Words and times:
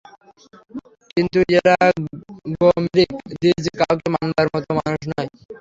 কিন্তু 1.11 1.39
এরা 1.57 1.75
গো-মৃগ-দ্বিজ 2.55 3.63
কাউকে 3.79 4.07
মানবার 4.15 4.47
মতো 4.53 4.69
মানুষ 4.79 5.01
নয়। 5.11 5.29